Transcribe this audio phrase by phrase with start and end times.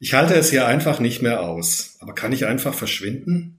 [0.00, 1.96] Ich halte es hier einfach nicht mehr aus.
[1.98, 3.58] Aber kann ich einfach verschwinden?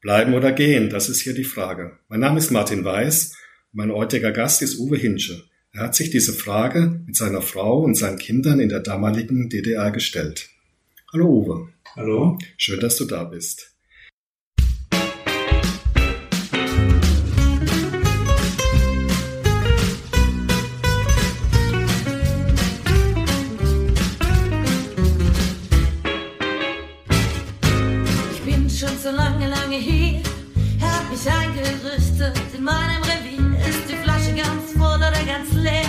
[0.00, 1.98] Bleiben oder gehen, das ist hier die Frage.
[2.08, 3.36] Mein Name ist Martin Weiß.
[3.72, 5.44] Mein heutiger Gast ist Uwe Hinsche.
[5.72, 9.92] Er hat sich diese Frage mit seiner Frau und seinen Kindern in der damaligen DDR
[9.92, 10.48] gestellt.
[11.12, 11.68] Hallo Uwe.
[11.94, 12.36] Hallo.
[12.56, 13.75] Schön, dass du da bist.
[31.26, 33.68] Eingerüstet in meinem Revier.
[33.68, 35.88] Ist die Flasche ganz voll oder ganz leer?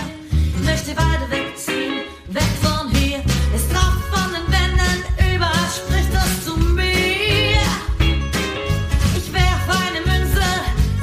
[0.64, 3.22] Möchte weiter wegziehen, weg von hier.
[3.54, 7.62] Es tropft von den Wänden, überall spricht das zu mir.
[9.16, 10.44] Ich werf eine Münze,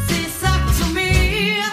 [0.07, 1.63] sie sagt zu mir.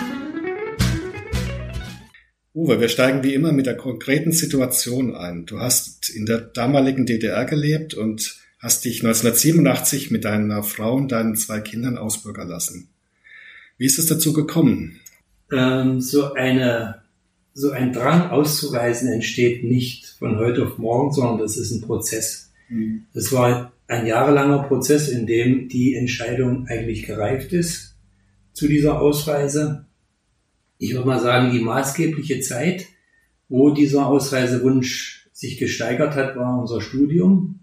[2.55, 5.47] Uwe, wir steigen wie immer mit der konkreten Situation ein.
[5.47, 11.11] Du hast in der damaligen DDR gelebt und hast dich 1987 mit deiner Frau und
[11.11, 12.89] deinen zwei Kindern ausbürgern lassen.
[13.77, 15.01] Wie ist es dazu gekommen?
[15.53, 17.03] Ähm, so eine,
[17.53, 22.53] so ein Drang auszureisen entsteht nicht von heute auf morgen, sondern das ist ein Prozess.
[23.13, 27.97] Das war ein jahrelanger Prozess, in dem die Entscheidung eigentlich gereift ist
[28.53, 29.87] zu dieser Ausreise.
[30.79, 32.87] Ich würde mal sagen, die maßgebliche Zeit,
[33.49, 37.62] wo dieser Ausreisewunsch sich gesteigert hat, war unser Studium.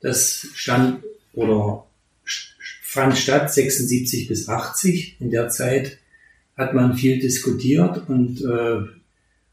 [0.00, 1.86] Das stand oder
[2.82, 5.20] fand statt 76 bis 80.
[5.20, 5.98] In der Zeit
[6.56, 8.80] hat man viel diskutiert und äh,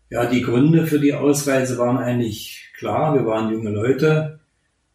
[0.09, 3.13] ja, die Gründe für die Ausreise waren eigentlich klar.
[3.13, 4.39] Wir waren junge Leute,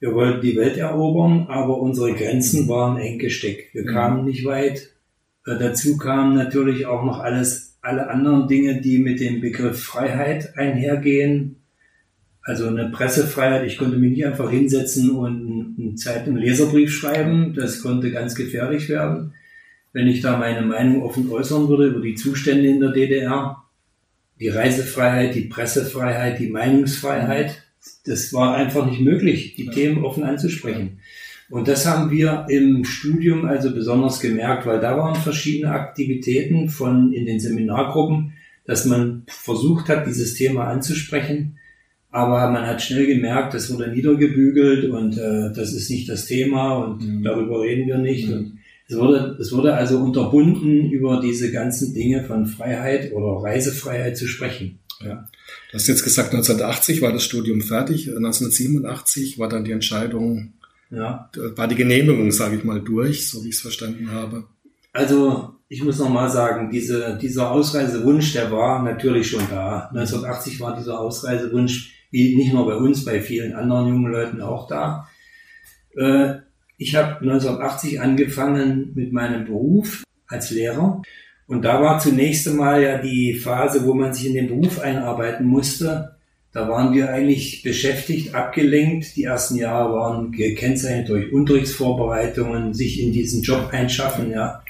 [0.00, 3.74] wir wollten die Welt erobern, aber unsere Grenzen waren eng gesteckt.
[3.74, 4.90] Wir kamen nicht weit.
[5.46, 10.58] Äh, dazu kamen natürlich auch noch alles, alle anderen Dinge, die mit dem Begriff Freiheit
[10.58, 11.61] einhergehen.
[12.44, 17.82] Also eine Pressefreiheit, ich konnte mich nicht einfach hinsetzen und einen Zeitung Leserbrief schreiben, das
[17.82, 19.34] konnte ganz gefährlich werden.
[19.92, 23.62] Wenn ich da meine Meinung offen äußern würde über die Zustände in der DDR,
[24.40, 27.62] die Reisefreiheit, die Pressefreiheit, die Meinungsfreiheit,
[28.04, 30.98] das war einfach nicht möglich, die Themen offen anzusprechen.
[31.48, 37.12] Und das haben wir im Studium also besonders gemerkt, weil da waren verschiedene Aktivitäten von
[37.12, 38.32] in den Seminargruppen,
[38.64, 41.58] dass man versucht hat, dieses Thema anzusprechen.
[42.12, 46.76] Aber man hat schnell gemerkt, das wurde niedergebügelt und äh, das ist nicht das Thema
[46.76, 47.22] und Mhm.
[47.24, 48.28] darüber reden wir nicht.
[48.28, 48.34] Mhm.
[48.34, 48.58] Und
[48.88, 54.26] es wurde, es wurde also unterbunden, über diese ganzen Dinge von Freiheit oder Reisefreiheit zu
[54.28, 54.78] sprechen.
[55.02, 55.26] Ja.
[55.70, 60.52] Du hast jetzt gesagt, 1980 war das Studium fertig, 1987 war dann die Entscheidung,
[60.90, 61.30] ja.
[61.56, 64.44] war die Genehmigung, sage ich mal, durch, so wie ich es verstanden habe.
[64.92, 69.88] Also ich muss nochmal sagen, diese, dieser Ausreisewunsch, der war natürlich schon da.
[69.94, 75.08] 1980 war dieser Ausreisewunsch, nicht nur bei uns, bei vielen anderen jungen Leuten auch da.
[75.96, 76.34] Äh,
[76.78, 81.02] ich habe 1980 angefangen mit meinem Beruf als Lehrer.
[81.46, 85.46] Und da war zunächst einmal ja die Phase, wo man sich in den Beruf einarbeiten
[85.46, 86.16] musste.
[86.52, 89.16] Da waren wir eigentlich beschäftigt, abgelenkt.
[89.16, 94.62] Die ersten Jahre waren gekennzeichnet durch Unterrichtsvorbereitungen, sich in diesen Job einschaffen, Ja.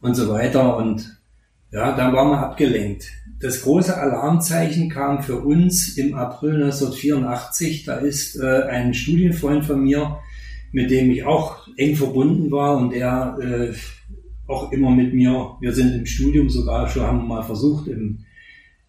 [0.00, 0.76] und so weiter.
[0.76, 1.15] Und
[1.72, 3.06] ja, dann waren wir abgelenkt.
[3.40, 7.84] Das große Alarmzeichen kam für uns im April 1984.
[7.84, 10.18] Da ist äh, ein Studienfreund von mir,
[10.72, 13.74] mit dem ich auch eng verbunden war und der äh,
[14.46, 18.20] auch immer mit mir, wir sind im Studium sogar schon, haben wir mal versucht, im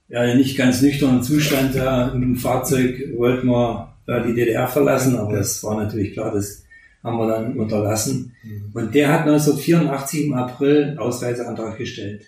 [0.10, 5.34] ja, nicht ganz nüchternen Zustand da im Fahrzeug wollten wir da die DDR verlassen, aber
[5.34, 6.64] das war natürlich klar, das
[7.04, 8.34] haben wir dann unterlassen.
[8.74, 12.26] Und der hat 1984 im April einen Ausreiseantrag gestellt.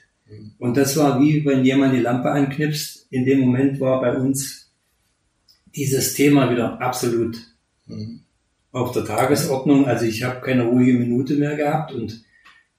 [0.57, 3.07] Und das war wie wenn jemand die Lampe anknipst.
[3.11, 4.71] In dem Moment war bei uns
[5.75, 7.37] dieses Thema wieder absolut
[7.89, 8.21] Mhm.
[8.71, 9.85] auf der Tagesordnung.
[9.87, 12.23] Also ich habe keine ruhige Minute mehr gehabt und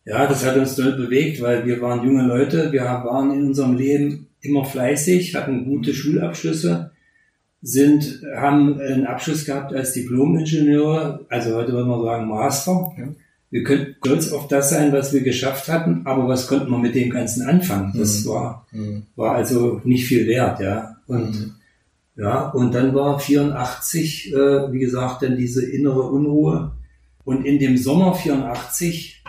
[0.05, 3.77] ja, das hat uns doll bewegt, weil wir waren junge Leute, wir waren in unserem
[3.77, 6.93] Leben immer fleißig, hatten gute Schulabschlüsse,
[7.61, 12.93] sind, haben einen Abschluss gehabt als Diplom-Ingenieur, also heute würde man sagen Master.
[12.97, 13.09] Ja.
[13.51, 16.95] Wir könnten stolz auf das sein, was wir geschafft hatten, aber was konnten wir mit
[16.95, 17.93] dem Ganzen anfangen?
[17.97, 18.29] Das Mhm.
[18.29, 19.03] war, Mhm.
[19.17, 20.97] war also nicht viel wert, ja.
[21.09, 21.53] Und Mhm.
[22.17, 26.73] ja, und dann war 84, äh, wie gesagt, dann diese innere Unruhe.
[27.25, 29.23] Und in dem Sommer 84,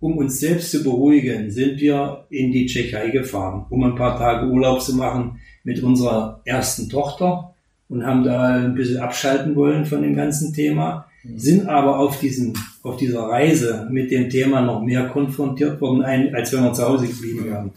[0.00, 4.48] um uns selbst zu beruhigen, sind wir in die Tschechei gefahren, um ein paar Tage
[4.48, 7.54] Urlaub zu machen mit unserer ersten Tochter
[7.88, 12.52] und haben da ein bisschen abschalten wollen von dem ganzen Thema, sind aber auf diesem,
[12.82, 16.02] auf dieser Reise mit dem Thema noch mehr konfrontiert worden,
[16.34, 17.70] als wenn wir zu Hause geblieben wären.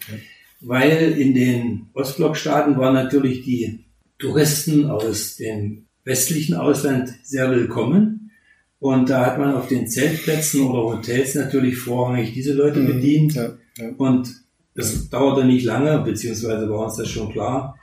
[0.62, 3.86] Weil in den Ostblockstaaten waren natürlich die
[4.18, 8.32] Touristen aus den westlichen Ausland sehr willkommen.
[8.80, 12.88] Und da hat man auf den Zeltplätzen oder Hotels natürlich vorrangig diese Leute Mhm.
[12.88, 13.34] bedient.
[13.36, 13.90] Ja, ja.
[13.98, 14.30] Und
[14.76, 17.78] das dauerte nicht lange, beziehungsweise war uns das schon klar.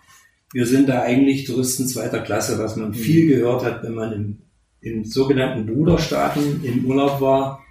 [0.53, 4.39] Wir sind da eigentlich Touristen zweiter Klasse, was man viel gehört hat, wenn man im,
[4.83, 7.65] im sogenannten Bruderstaaten im Urlaub war.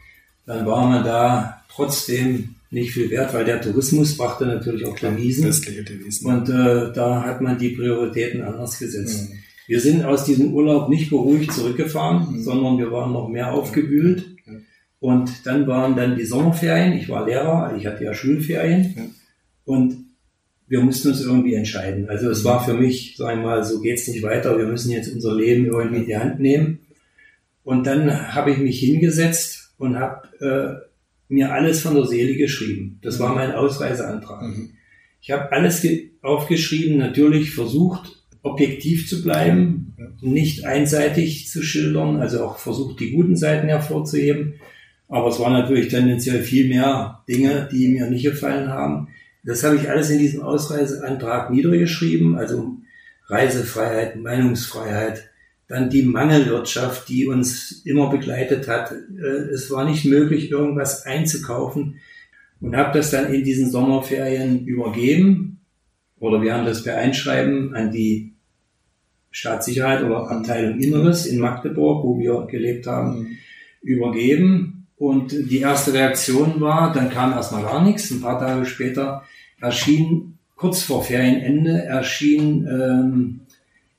[0.46, 5.46] Dann war man da trotzdem nicht viel wert, weil der Tourismus brachte natürlich auch Devisen.
[5.48, 6.25] Westliche Devisen.
[6.28, 9.30] Und äh, da hat man die Prioritäten anders gesetzt.
[9.30, 9.36] Mhm.
[9.68, 12.44] Wir sind aus diesem Urlaub nicht beruhigt zurückgefahren, Mhm.
[12.44, 14.25] sondern wir waren noch mehr aufgewühlt.
[14.48, 14.54] Ja.
[15.00, 16.94] Und dann waren dann die Sommerferien.
[16.94, 19.14] Ich war Lehrer, ich hatte ja Schulferien.
[19.66, 19.98] Und
[20.68, 22.07] wir mussten uns irgendwie entscheiden.
[22.10, 22.48] Also es Mhm.
[22.48, 24.57] war für mich, sagen wir mal, so geht's nicht weiter.
[24.57, 26.80] Wir müssen jetzt unser Leben irgendwie in die Hand nehmen.
[27.63, 33.00] Und dann habe ich mich hingesetzt und habe äh, mir alles von der Seele geschrieben.
[33.02, 34.42] Das war mein Ausreiseantrag.
[34.42, 34.72] Mhm.
[35.22, 42.44] Ich habe alles ge- aufgeschrieben, natürlich versucht, objektiv zu bleiben, nicht einseitig zu schildern, also
[42.44, 44.56] auch versucht, die guten Seiten hervorzuheben.
[45.07, 49.10] Aber es waren natürlich tendenziell viel mehr Dinge, die mir nicht gefallen haben.
[49.44, 52.78] Das habe ich alles in diesem Ausreiseantrag niedergeschrieben, also
[53.28, 55.31] Reisefreiheit, Meinungsfreiheit,
[55.71, 58.91] dann die Mangelwirtschaft, die uns immer begleitet hat.
[58.91, 61.95] Äh, Es war nicht möglich, irgendwas einzukaufen
[62.59, 65.62] und habe das dann in diesen Sommerferien übergeben
[66.19, 68.33] oder wir haben das per Einschreiben an die
[69.31, 73.27] Staatssicherheit oder Abteilung Inneres in Magdeburg, wo wir gelebt haben, Mhm.
[73.81, 74.88] übergeben.
[74.97, 78.12] Und die erste Reaktion war, dann kam erstmal gar nichts.
[78.12, 79.23] Ein paar Tage später
[79.59, 83.39] erschien, kurz vor Ferienende, erschien ähm,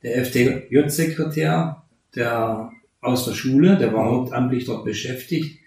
[0.03, 1.83] der FDJ-Sekretär
[2.15, 2.71] der,
[3.01, 5.59] aus der Schule, der war hauptamtlich dort beschäftigt.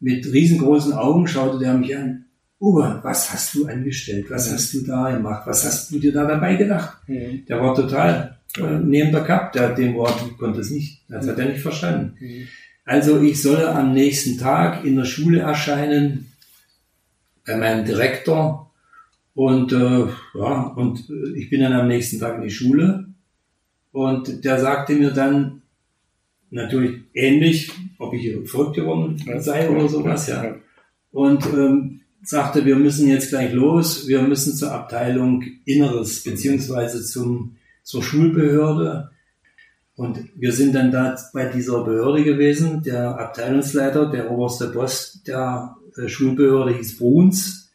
[0.00, 2.24] Mit riesengroßen Augen schaute der mich an.
[2.60, 4.26] Uwe, was hast du angestellt?
[4.30, 4.54] Was Ja.
[4.54, 5.42] hast du da gemacht?
[5.46, 6.98] Was hast du dir da dabei gedacht?
[7.08, 7.44] Mhm.
[7.48, 11.26] Der war total äh, neben der Kap, der hat dem Wort konnte es nicht, das
[11.26, 12.16] hat er nicht verstanden.
[12.20, 12.48] Mhm.
[12.84, 16.32] Also ich solle am nächsten Tag in der Schule erscheinen
[17.46, 18.70] bei meinem Direktor
[19.34, 23.01] und äh, ja und äh, ich bin dann am nächsten Tag in die Schule
[23.92, 25.62] und der sagte mir dann
[26.50, 30.56] natürlich ähnlich, ob ich verrückt geworden sei oder sowas, ja
[31.12, 37.56] und ähm, sagte, wir müssen jetzt gleich los, wir müssen zur Abteilung Inneres beziehungsweise zum,
[37.82, 39.10] zur Schulbehörde.
[39.94, 42.82] Und wir sind dann da bei dieser Behörde gewesen.
[42.82, 47.72] Der Abteilungsleiter, der oberste Boss der äh, Schulbehörde hieß Bruns.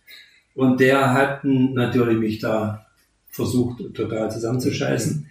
[0.55, 2.87] Und der hat natürlich mich da
[3.29, 5.27] versucht, total zusammenzuscheißen.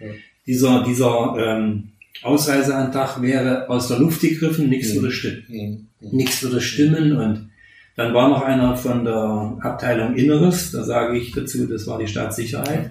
[0.46, 1.88] Dieser, dieser ähm,
[2.22, 4.96] Ausreiseantrag wäre aus der Luft gegriffen, nichts Mhm.
[5.00, 5.43] würde stimmen
[6.00, 6.08] Mhm.
[6.12, 7.50] nichts würde stimmen und
[7.96, 12.06] dann war noch einer von der Abteilung Inneres, da sage ich dazu, das war die
[12.06, 12.90] Staatssicherheit,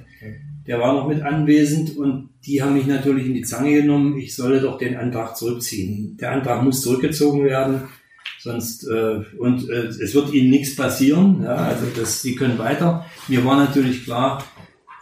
[0.65, 4.35] der war noch mit anwesend und die haben mich natürlich in die Zange genommen, ich
[4.35, 6.17] solle doch den Antrag zurückziehen.
[6.19, 7.81] Der Antrag muss zurückgezogen werden,
[8.41, 13.05] sonst äh, und äh, es wird ihnen nichts passieren, ja, also das, sie können weiter.
[13.27, 14.43] Mir war natürlich klar,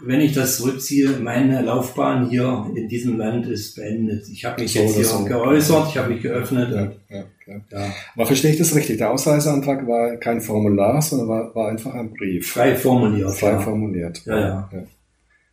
[0.05, 4.27] wenn ich das zurückziehe, meine Laufbahn hier in diesem Land ist beendet.
[4.29, 5.23] Ich habe mich So jetzt hier so.
[5.25, 6.71] geäußert, ich habe mich geöffnet.
[6.71, 7.61] Ja, ja, ja.
[7.71, 8.97] Ja, Aber verstehe ich das richtig?
[8.99, 12.51] Der Ausreiseantrag war kein Formular, sondern war, war einfach ein Brief.
[12.53, 13.31] frei formuliert.
[13.35, 13.59] Frei ja.
[13.59, 14.21] formuliert.
[14.25, 14.69] Ja, ja.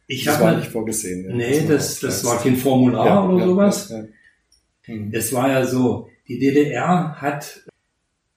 [0.07, 1.29] Ich Das war nicht vorgesehen.
[1.29, 1.35] ja.
[1.37, 3.89] nee, das, das war kein Formular Ja, oder ja, sowas.
[3.91, 4.95] Ja, ja.
[4.95, 5.11] Mhm.
[5.13, 7.61] Es war ja so, die DDR hat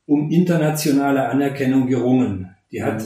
[0.06, 2.50] um internationale Anerkennung gerungen.
[2.72, 3.04] Die hat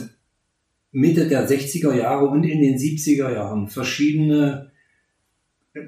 [0.92, 4.70] Mitte der 60er Jahre und in den 70er Jahren verschiedene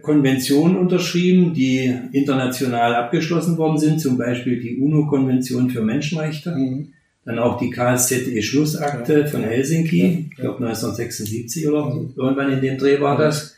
[0.03, 6.93] Konventionen unterschrieben, die international abgeschlossen worden sind, zum Beispiel die UNO-Konvention für Menschenrechte, Mhm.
[7.25, 12.13] dann auch die KSZE-Schlussakte von Helsinki, ich glaube 1976 oder Mhm.
[12.17, 13.57] irgendwann in dem Dreh war das.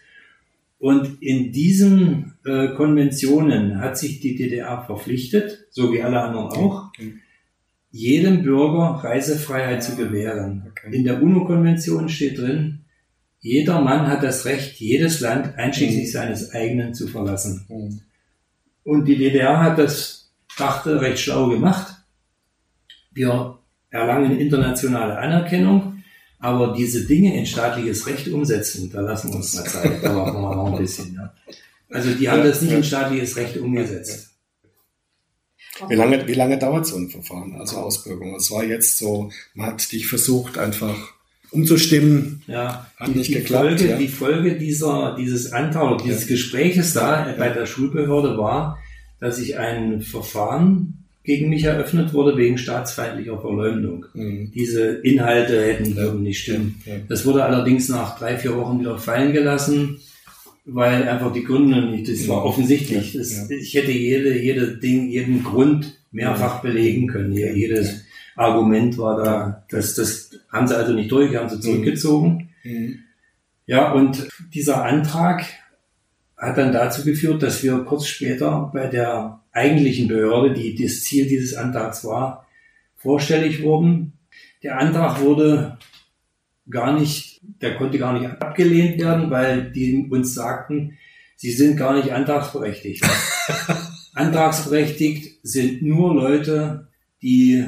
[0.79, 6.91] Und in diesen äh, Konventionen hat sich die DDR verpflichtet, so wie alle anderen auch,
[6.99, 7.21] Mhm.
[7.93, 10.65] Jedem Bürger Reisefreiheit zu gewähren.
[10.71, 10.97] Okay.
[10.97, 12.81] In der UNO-Konvention steht drin,
[13.41, 16.13] jeder Mann hat das Recht, jedes Land einschließlich Mhm.
[16.13, 17.67] seines eigenen zu verlassen.
[17.69, 18.01] Mhm.
[18.85, 21.95] Und die DDR hat das, dachte, recht schlau gemacht.
[23.13, 23.59] Wir
[23.91, 26.03] erlangen internationale Anerkennung,
[26.39, 30.41] aber diese Dinge in staatliches Recht umsetzen, da lassen wir uns mal Zeit, da machen
[30.41, 31.15] wir noch ein bisschen.
[31.15, 31.33] Ja.
[31.91, 34.32] Also die haben das nicht in staatliches Recht umgesetzt.
[35.89, 38.35] Wie lange, wie lange dauert so ein Verfahren, also Ausbürgerung?
[38.37, 41.15] Es war jetzt so, man hat dich versucht, einfach
[41.51, 42.43] umzustimmen.
[42.47, 43.97] Ja, Hat nicht die geklappt, Folge, ja.
[43.99, 47.35] die Folge dieser, dieses Antrag, dieses Gespräches da Ja.
[47.37, 48.79] bei der Schulbehörde war,
[49.21, 54.07] dass ich ein Verfahren gegen mich eröffnet wurde wegen staatsfeindlicher Verleumdung.
[54.15, 54.51] Mhm.
[54.55, 56.13] Diese Inhalte hätten Ja.
[56.13, 56.83] nicht stimmen.
[56.85, 56.95] Ja.
[57.09, 60.01] Das wurde allerdings nach drei, vier Wochen wieder fallen gelassen.
[60.65, 63.15] Weil einfach die Gründe nicht, das war offensichtlich.
[63.15, 67.33] Das, Ich hätte jede, jede Ding, jeden Grund mehrfach belegen können.
[67.33, 68.05] Jedes
[68.37, 72.51] Argument war da, das, das haben sie also nicht durch, haben sie zurückgezogen.
[72.63, 72.99] Mhm.
[73.67, 75.45] Ja, und dieser Antrag
[76.37, 81.27] hat dann dazu geführt, dass wir kurz später bei der eigentlichen Behörde, die das Ziel
[81.27, 82.47] dieses Antrags war,
[82.97, 84.15] vorstellig wurden.
[84.63, 85.79] Der Antrag wurde
[86.69, 87.32] gar nicht,
[87.63, 90.99] der konnte gar nicht abgelehnt werden, weil die uns sagten,
[91.37, 93.05] sie sind gar nicht antragsberechtigt.
[94.15, 96.89] Antragsberechtigt sind nur Leute,
[97.23, 97.65] die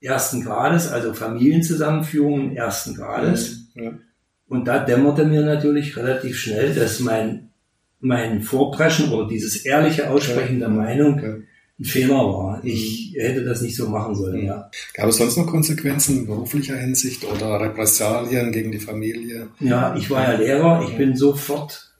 [0.00, 3.68] ersten Grades, also Familienzusammenführungen ersten Grades.
[3.74, 3.92] Ja.
[4.48, 7.50] Und da dämmerte mir natürlich relativ schnell, dass mein,
[8.00, 11.44] mein Vorpreschen oder dieses ehrliche Aussprechen der Meinung
[11.82, 12.60] ein Fehler war.
[12.64, 14.70] Ich hätte das nicht so machen sollen, ja.
[14.94, 19.48] Gab es sonst noch Konsequenzen in beruflicher Hinsicht oder Repressalien gegen die Familie?
[19.60, 20.86] Ja, ich war ja Lehrer.
[20.88, 21.92] Ich bin sofort,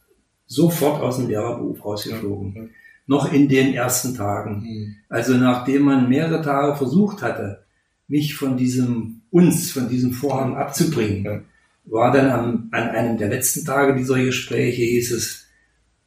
[0.46, 2.70] sofort aus dem Lehrerberuf rausgeflogen.
[3.06, 4.62] Noch in den ersten Tagen.
[4.62, 4.96] Mhm.
[5.08, 7.64] Also nachdem man mehrere Tage versucht hatte,
[8.06, 11.46] mich von diesem, uns, von diesem Vorhaben abzubringen,
[11.84, 15.46] war dann am, an einem der letzten Tage dieser Gespräche, hieß es,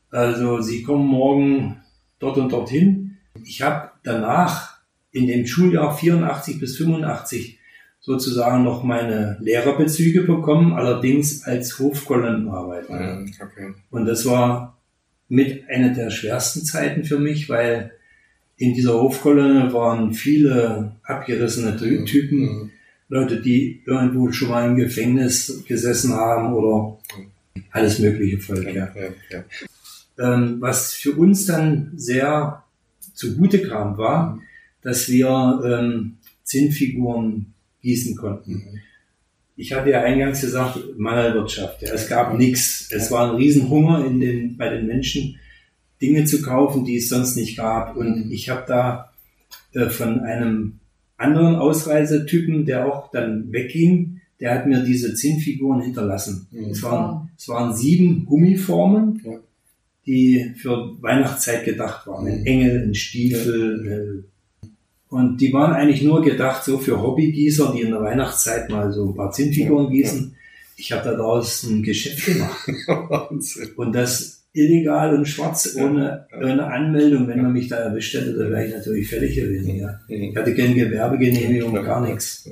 [0.09, 1.81] also Sie kommen morgen
[2.19, 3.04] dort und dorthin.
[3.45, 4.77] Ich habe danach
[5.11, 7.59] in dem Schuljahr 84 bis 85
[8.01, 13.23] sozusagen noch meine Lehrerbezüge bekommen, allerdings als Hofkolonnenarbeiter.
[13.41, 13.73] Okay.
[13.89, 14.77] Und das war
[15.27, 17.91] mit einer der schwersten Zeiten für mich, weil
[18.57, 22.71] in dieser Hofkolonne waren viele abgerissene Typen, mhm.
[23.07, 26.97] Leute, die irgendwo schon mal im Gefängnis gesessen haben oder
[27.71, 28.65] alles mögliche Volk.
[28.65, 29.43] Ja, ja, ja.
[30.17, 32.64] Ähm, was für uns dann sehr
[33.15, 34.39] zugute kam, war,
[34.81, 38.53] dass wir ähm, Zinnfiguren gießen konnten.
[38.53, 38.79] Mhm.
[39.57, 41.81] Ich hatte ja eingangs gesagt, Mangelwirtschaft.
[41.81, 42.89] Ja, es gab nichts.
[42.91, 45.39] Es war ein Riesenhunger in den, bei den Menschen,
[46.01, 47.95] Dinge zu kaufen, die es sonst nicht gab.
[47.95, 48.31] Und mhm.
[48.31, 49.11] ich habe da
[49.73, 50.79] äh, von einem
[51.17, 56.47] anderen Ausreisetypen, der auch dann wegging, der hat mir diese Zinnfiguren hinterlassen.
[56.51, 56.71] Mhm.
[56.71, 59.39] Es, waren, es waren sieben Gummiformen, ja.
[60.05, 62.27] Die für Weihnachtszeit gedacht waren.
[62.27, 62.45] Ein.
[62.45, 64.23] Engel, ein Stiefel.
[64.63, 64.67] Äh,
[65.09, 69.09] und die waren eigentlich nur gedacht so für Hobbygießer, die in der Weihnachtszeit mal so
[69.09, 70.31] ein paar Zinnfiguren gießen.
[70.31, 70.37] Ja.
[70.77, 72.69] Ich habe daraus ein Geschäft gemacht.
[73.77, 77.27] und das illegal und schwarz ohne, ohne Anmeldung.
[77.27, 79.75] Wenn man mich da erwischt hätte, dann wäre ich natürlich fällig gewesen.
[79.75, 79.99] Ja.
[80.07, 82.49] Ich hatte keine Gewerbegenehmigung, gar nichts.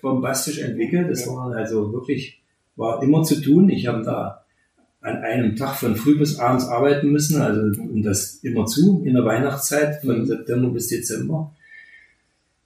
[0.00, 1.10] Geschäft bombastisch entwickelt.
[1.10, 2.40] Es war also wirklich,
[2.76, 3.68] war immer zu tun.
[3.70, 4.44] Ich habe da
[5.00, 9.14] an einem Tag von früh bis abends arbeiten müssen, also und das immer zu in
[9.14, 10.26] der Weihnachtszeit von mhm.
[10.26, 11.54] September bis Dezember.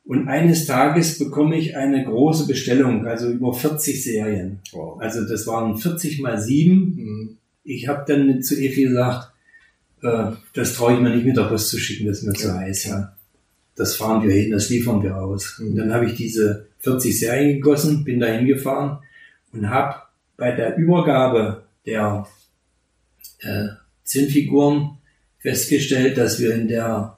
[0.05, 4.59] Und eines Tages bekomme ich eine große Bestellung, also über 40 Serien.
[4.73, 5.01] Wow.
[5.01, 6.75] Also das waren 40 mal 7.
[6.75, 7.37] Mhm.
[7.63, 9.33] Ich habe dann zu Efi gesagt,
[10.03, 12.39] äh, das traue ich mir nicht mit der Post zu schicken, das ist mir ja.
[12.39, 12.85] zu heiß.
[12.87, 13.15] Ja
[13.77, 15.59] das fahren wir hin, das liefern wir aus.
[15.59, 18.99] Und dann habe ich diese 40 Serien gegossen, bin da hingefahren
[19.53, 20.03] und habe
[20.37, 22.27] bei der Übergabe der
[23.41, 23.67] äh,
[24.05, 24.99] Zinnfiguren
[25.39, 27.17] festgestellt, dass wir in der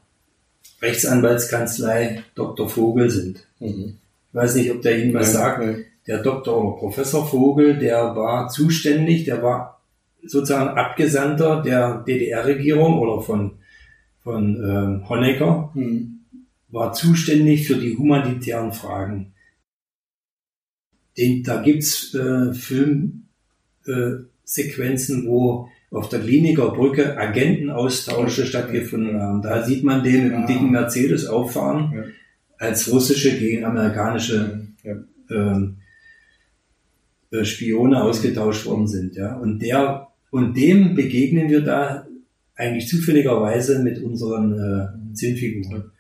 [0.83, 2.69] Rechtsanwaltskanzlei Dr.
[2.69, 3.47] Vogel sind.
[3.61, 3.99] Mhm.
[4.29, 5.65] Ich weiß nicht, ob der Ihnen was sagt.
[5.65, 5.75] Ja.
[6.07, 6.57] Der Dr.
[6.57, 9.81] oder Professor Vogel, der war zuständig, der war
[10.25, 13.53] sozusagen Abgesandter der DDR-Regierung oder von,
[14.23, 15.71] von äh, Honecker.
[15.75, 16.17] Mhm
[16.69, 19.33] war zuständig für die humanitären Fragen.
[21.19, 29.43] Den, da gibt's äh, Filmsequenzen, wo auf der Kliniker Brücke Agentenaustausche stattgefunden haben.
[29.43, 32.05] Da sieht man den mit dem dicken Mercedes auffahren, ja.
[32.59, 34.97] als russische gegen amerikanische ja.
[35.31, 35.77] ähm,
[37.31, 39.15] äh, Spione ausgetauscht worden sind.
[39.17, 39.37] Ja.
[39.37, 42.07] Und der und dem begegnen wir da
[42.57, 45.93] eigentlich zufälligerweise mit unseren äh, Zinnfiguren.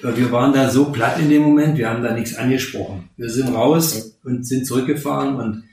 [0.00, 3.08] Wir waren da so platt in dem Moment, wir haben da nichts angesprochen.
[3.16, 5.64] Wir sind raus und sind zurückgefahren und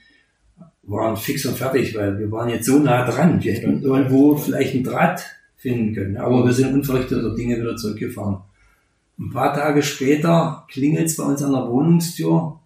[0.82, 3.42] waren fix und fertig, weil wir waren jetzt so nah dran.
[3.42, 5.24] Wir hätten irgendwo vielleicht einen Draht
[5.56, 6.16] finden können.
[6.16, 8.38] Aber wir sind unverrichteter Dinge wieder zurückgefahren.
[9.18, 12.58] Ein paar Tage später klingelt es bei uns an der Wohnungstür.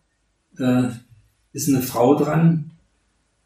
[0.59, 0.89] Äh,
[1.53, 2.71] ist eine Frau dran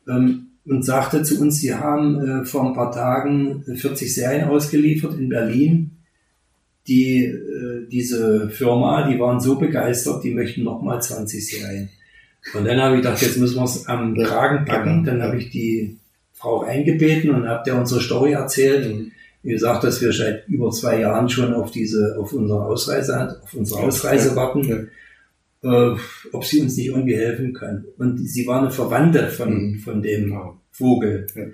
[0.08, 5.18] ähm, und sagte zu uns, sie haben äh, vor ein paar Tagen 40 Serien ausgeliefert
[5.18, 5.91] in Berlin.
[6.88, 11.90] Die, äh, diese Firma, die waren so begeistert, die möchten nochmal 20 Serien.
[12.54, 15.04] Und dann habe ich gedacht, jetzt müssen wir es am Kragen packen.
[15.04, 15.96] Dann habe ich die
[16.32, 19.12] Frau eingebeten und habe der unsere Story erzählt.
[19.44, 23.54] Wie gesagt, dass wir seit über zwei Jahren schon auf diese, auf unsere Ausreise, auf
[23.54, 24.90] unsere Ausreise warten
[25.62, 25.94] äh,
[26.32, 27.84] ob sie uns nicht irgendwie helfen kann.
[27.98, 29.78] Und sie war eine Verwandte von, mhm.
[29.78, 30.36] von dem
[30.70, 31.26] Vogel.
[31.34, 31.44] Ja.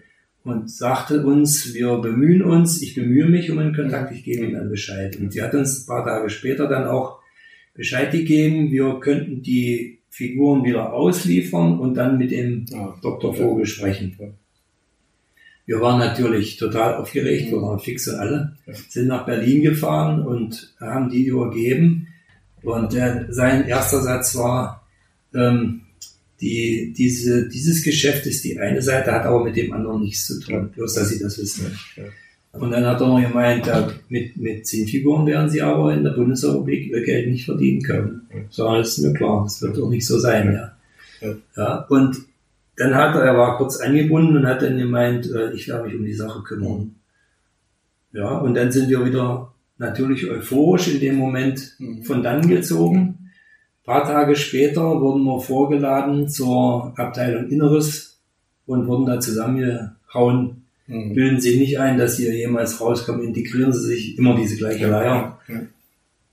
[0.49, 4.55] Und sagte uns, wir bemühen uns, ich bemühe mich um einen Kontakt, ich gebe Ihnen
[4.55, 5.15] dann Bescheid.
[5.17, 7.19] Und sie hat uns ein paar Tage später dann auch
[7.75, 12.97] Bescheid gegeben, wir könnten die Figuren wieder ausliefern und dann mit dem ja.
[13.03, 13.35] Dr.
[13.35, 14.17] Vogel sprechen.
[15.67, 18.57] Wir waren natürlich total aufgeregt, wir waren fix und alle,
[18.89, 22.09] sind nach Berlin gefahren und haben die übergeben.
[22.63, 24.89] Und der, sein erster Satz war,
[25.35, 25.83] ähm,
[26.41, 30.41] die, diese, dieses Geschäft ist die eine Seite, hat aber mit dem anderen nichts zu
[30.41, 30.71] tun.
[30.75, 31.67] Bloß, dass Sie das wissen.
[32.53, 36.13] Und dann hat er noch gemeint, ja, mit, mit Zinnfiguren werden Sie aber in der
[36.13, 38.23] Bundesrepublik Ihr Geld nicht verdienen können.
[38.51, 39.43] So, das ist mir klar.
[39.45, 40.73] Das wird doch nicht so sein, ja.
[41.57, 42.17] Ja, und
[42.77, 45.97] dann hat er, er war kurz angebunden und hat dann gemeint, äh, ich werde mich
[45.97, 46.95] um die Sache kümmern.
[48.13, 52.03] Ja, und dann sind wir wieder natürlich euphorisch in dem Moment mhm.
[52.03, 53.18] von dann gezogen.
[53.89, 58.19] Ein paar Tage später wurden wir vorgeladen zur Abteilung Inneres
[58.67, 60.65] und wurden da zusammengehauen.
[60.87, 61.15] Mhm.
[61.15, 65.39] Bilden Sie nicht ein, dass Sie jemals rauskommen, integrieren Sie sich immer diese gleiche Leier.
[65.49, 65.55] Ja.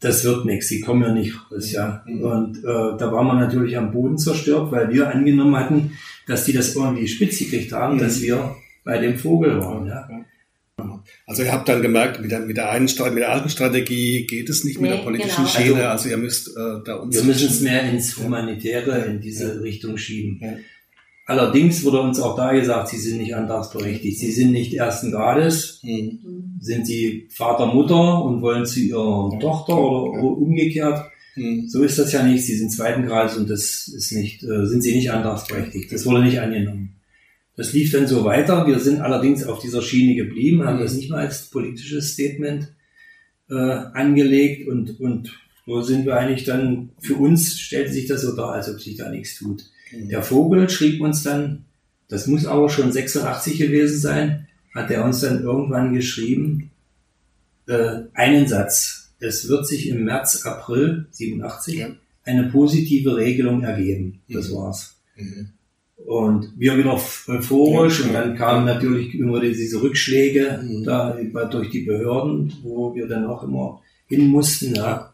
[0.01, 2.03] Das wird nichts, Sie kommen ja nicht raus, ja.
[2.05, 2.21] Mhm.
[2.24, 5.91] Und äh, da war man natürlich am Boden zerstört, weil wir angenommen hatten,
[6.27, 10.09] dass die das irgendwie spitz gekriegt haben, dass wir bei dem Vogel waren, ja.
[11.25, 14.49] Also ihr habt dann gemerkt, mit der, mit der, einen, mit der alten Strategie geht
[14.49, 15.47] es nicht nee, mit der politischen genau.
[15.47, 15.75] Schiene.
[15.75, 17.15] Also, also, ihr müsst äh, da uns.
[17.15, 19.61] Wir müssen es mehr ins Humanitäre, in diese ja.
[19.61, 20.39] Richtung schieben.
[20.41, 20.53] Ja.
[21.27, 24.19] Allerdings wurde uns auch da gesagt, sie sind nicht antragsberechtigt.
[24.19, 25.79] Sie sind nicht ersten Grades.
[25.83, 26.19] Mhm.
[26.59, 29.39] Sind sie Vater, Mutter und wollen zu ihrer ja.
[29.39, 31.09] Tochter oder, oder umgekehrt.
[31.35, 31.67] Mhm.
[31.67, 32.45] So ist das ja nicht.
[32.45, 35.91] Sie sind zweiten Grades und das ist nicht, äh, sind sie nicht antragsberechtigt.
[35.91, 36.95] Das wurde nicht angenommen.
[37.57, 38.68] Das lief dann so weiter.
[38.68, 42.74] Wir sind allerdings auf dieser Schiene geblieben, haben das nicht mehr als politisches Statement
[43.50, 45.31] äh, angelegt und, und
[45.65, 48.98] so sind wir eigentlich dann, für uns stellte sich das so dar, als ob sich
[48.98, 49.63] da nichts tut.
[49.91, 50.09] Mhm.
[50.09, 51.65] Der Vogel schrieb uns dann,
[52.07, 56.72] das muss aber schon 86 gewesen sein, hat er uns dann irgendwann geschrieben,
[57.68, 59.13] äh, einen Satz.
[59.20, 61.87] Es wird sich im März, April 87 ja.
[62.24, 64.22] eine positive Regelung ergeben.
[64.29, 64.55] Das mhm.
[64.55, 64.96] war's.
[65.15, 65.50] Mhm.
[66.05, 70.83] Und wir wieder euphorisch und dann kamen natürlich immer diese Rückschläge mhm.
[70.83, 71.18] da
[71.50, 74.75] durch die Behörden, wo wir dann auch immer hin mussten.
[74.75, 75.11] Ja.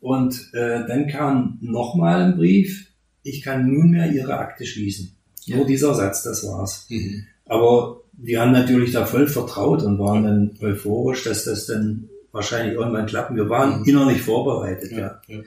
[0.00, 2.90] Und äh, dann kam nochmal ein Brief,
[3.22, 5.14] ich kann nunmehr Ihre Akte schließen.
[5.44, 5.56] Ja.
[5.56, 6.86] Nur dieser Satz, das war's.
[6.90, 7.24] Mhm.
[7.46, 12.74] Aber wir haben natürlich da voll vertraut und waren dann euphorisch, dass das dann wahrscheinlich
[12.74, 13.36] irgendwann klappen.
[13.36, 13.86] Wir waren mhm.
[13.86, 14.92] innerlich vorbereitet.
[14.92, 15.20] Ja.
[15.26, 15.40] ja.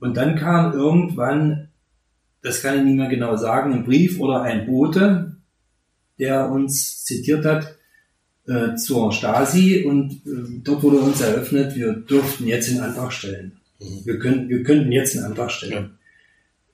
[0.00, 1.68] Und dann kam irgendwann
[2.44, 5.36] das kann ich nicht mehr genau sagen, ein Brief oder ein Bote,
[6.18, 7.74] der uns zitiert hat
[8.46, 13.52] äh, zur Stasi und äh, dort wurde uns eröffnet, wir dürften jetzt einen Antrag stellen.
[13.80, 14.00] Mhm.
[14.04, 15.72] Wir, können, wir könnten jetzt einen Antrag stellen.
[15.72, 15.90] Ja.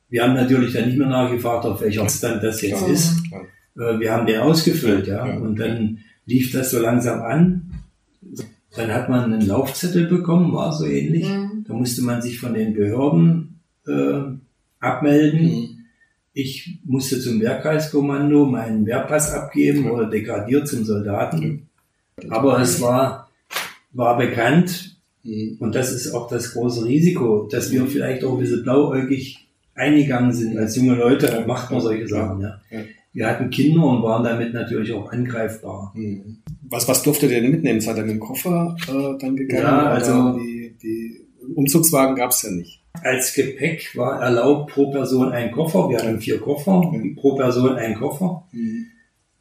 [0.09, 2.88] Wir haben natürlich dann nicht mehr nachgefragt, auf welcher Stand das jetzt ja.
[2.88, 3.14] ist.
[3.30, 3.92] Ja.
[3.92, 7.70] Äh, wir haben den ausgefüllt, ja, und dann lief das so langsam an.
[8.74, 11.28] Dann hat man einen Laufzettel bekommen, war so ähnlich.
[11.28, 11.64] Mhm.
[11.68, 14.22] Da musste man sich von den Behörden äh,
[14.81, 15.43] abmelden.
[15.43, 15.69] Mhm.
[16.33, 21.69] Ich musste zum Wehrkreiskommando meinen Wehrpass abgeben oder degradiert zum Soldaten.
[22.29, 23.31] Aber es war,
[23.93, 25.57] war bekannt, mhm.
[25.61, 30.33] und das ist auch das große Risiko, dass wir vielleicht auch ein bisschen blauäugig eingegangen
[30.33, 32.61] sind als junge Leute, macht man solche Sachen, ja.
[33.12, 35.93] Wir hatten Kinder und waren damit natürlich auch angreifbar.
[35.97, 36.38] Mhm.
[36.69, 37.81] Was, was durftet ihr denn mitnehmen?
[37.81, 39.62] Seid ihr mit dem Koffer äh, dann gegangen?
[39.64, 41.21] Ja, also die, die
[41.55, 42.80] Umzugswagen gab es ja nicht.
[43.03, 45.88] Als Gepäck war erlaubt pro Person ein Koffer.
[45.88, 47.16] Wir hatten vier Koffer, mhm.
[47.16, 48.44] pro Person ein Koffer.
[48.53, 48.87] Mhm.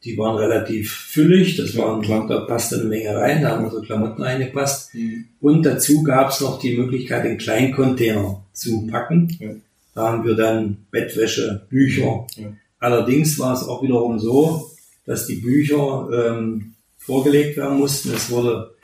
[0.03, 2.25] Die waren relativ füllig, das waren, klar.
[2.25, 4.93] da passte eine Menge rein, da haben unsere Klamotten reingepasst.
[4.93, 5.25] Mhm.
[5.41, 9.35] Und dazu gab es noch die Möglichkeit, einen kleinen Container zu packen.
[9.39, 9.49] Ja.
[9.93, 12.25] Da haben wir dann Bettwäsche, Bücher.
[12.37, 12.53] Ja.
[12.79, 14.71] Allerdings war es auch wiederum so,
[15.05, 18.13] dass die Bücher ähm, vorgelegt werden mussten.
[18.13, 18.75] Es wurde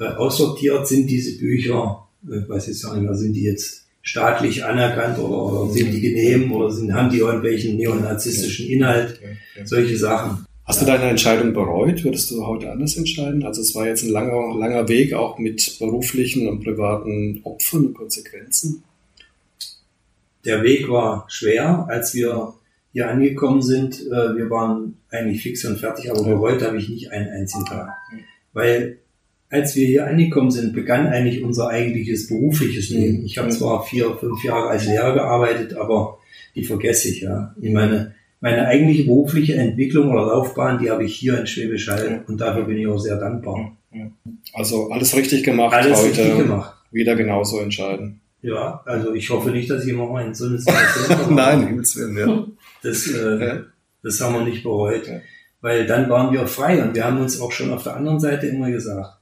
[0.00, 5.18] äh, aussortiert, sind diese Bücher, äh, weiß ich nicht mehr, sind die jetzt staatlich anerkannt
[5.18, 9.18] oder, sind die genehm oder sind, haben die irgendwelchen neonazistischen Inhalt,
[9.64, 10.46] solche Sachen.
[10.66, 12.04] Hast du deine Entscheidung bereut?
[12.04, 13.44] Würdest du heute anders entscheiden?
[13.44, 17.94] Also es war jetzt ein langer, langer Weg, auch mit beruflichen und privaten Opfern und
[17.94, 18.84] Konsequenzen.
[20.44, 22.54] Der Weg war schwer, als wir
[22.92, 27.10] hier angekommen sind, äh, wir waren eigentlich fix und fertig, aber bereut habe ich nicht
[27.10, 27.88] einen einzigen Tag.
[28.52, 28.98] Weil
[29.54, 33.24] als wir hier angekommen sind, begann eigentlich unser eigentliches berufliches Leben.
[33.24, 36.18] Ich habe zwar vier, fünf Jahre als Lehrer gearbeitet, aber
[36.56, 37.54] die vergesse ich ja.
[37.60, 42.24] Ich meine, meine eigentliche berufliche Entwicklung oder Laufbahn, die habe ich hier in Schwäbisch Hall
[42.26, 43.76] und dafür bin ich auch sehr dankbar.
[44.52, 46.18] Also alles richtig gemacht Alles heute.
[46.18, 46.74] richtig gemacht.
[46.90, 48.20] Wieder genauso entscheiden.
[48.42, 51.36] Ja, also ich hoffe nicht, dass ich immer mal in so eine Situation komme.
[51.36, 52.44] Nein, im Himmels Willen, ja.
[52.82, 53.60] Das, äh, Ja.
[54.02, 55.06] das haben wir nicht bereut.
[55.08, 55.14] Ja.
[55.62, 58.46] Weil dann waren wir frei und wir haben uns auch schon auf der anderen Seite
[58.48, 59.16] immer gesagt,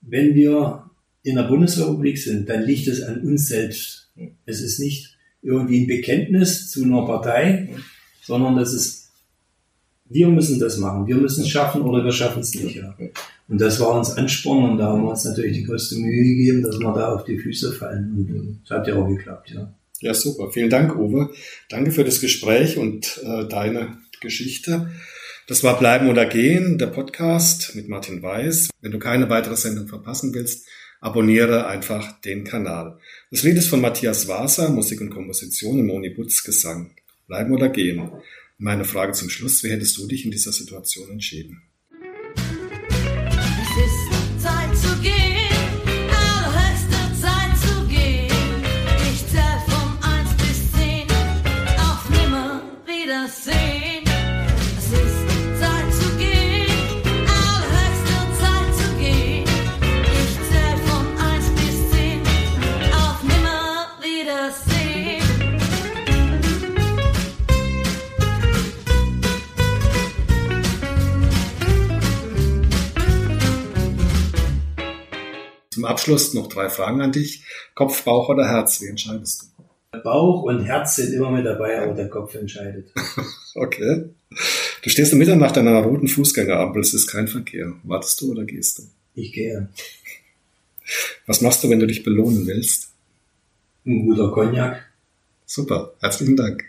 [0.00, 0.90] wenn wir
[1.22, 4.10] in der Bundesrepublik sind, dann liegt es an uns selbst.
[4.46, 7.68] Es ist nicht irgendwie ein Bekenntnis zu einer Partei,
[8.22, 9.10] sondern das ist,
[10.06, 12.76] wir müssen das machen, wir müssen es schaffen oder wir schaffen es nicht.
[12.76, 12.96] Ja.
[13.48, 16.62] Und das war uns Ansporn und da haben wir uns natürlich die größte Mühe gegeben,
[16.62, 18.12] dass wir da auf die Füße fallen.
[18.12, 19.72] Und das hat ja auch geklappt, ja.
[20.00, 20.50] Ja, super.
[20.52, 21.30] Vielen Dank, Uwe.
[21.68, 24.90] Danke für das Gespräch und äh, deine Geschichte.
[25.48, 28.68] Das war Bleiben oder Gehen, der Podcast mit Martin Weiß.
[28.82, 30.68] Wenn du keine weitere Sendung verpassen willst,
[31.00, 32.98] abonniere einfach den Kanal.
[33.30, 36.90] Das Lied ist von Matthias Waser, Musik und Komposition im Moni Butz Gesang.
[37.28, 38.10] Bleiben oder Gehen?
[38.58, 41.62] Meine Frage zum Schluss, wie hättest du dich in dieser Situation entschieden?
[75.88, 77.44] Abschluss noch drei Fragen an dich.
[77.74, 78.80] Kopf, Bauch oder Herz?
[78.80, 79.98] Wie entscheidest du?
[80.02, 82.90] Bauch und Herz sind immer mit dabei, aber der Kopf entscheidet.
[83.54, 84.10] Okay.
[84.82, 87.72] Du stehst um Mitternacht an einer roten Fußgängerampel, es ist kein Verkehr.
[87.82, 88.82] Wartest du oder gehst du?
[89.16, 89.68] Ich gehe.
[91.26, 92.92] Was machst du, wenn du dich belohnen willst?
[93.84, 94.86] Ein guter Cognac.
[95.44, 96.62] Super, herzlichen Dank.